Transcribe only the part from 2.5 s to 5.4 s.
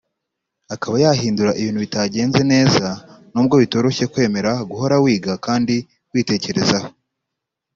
neza nubwo bitoroshye kwemera guhora wiga